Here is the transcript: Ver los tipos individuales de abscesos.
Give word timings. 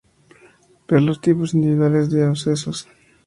Ver 0.87 1.01
los 1.03 1.21
tipos 1.21 1.53
individuales 1.53 2.09
de 2.09 2.23
abscesos. 2.23 2.87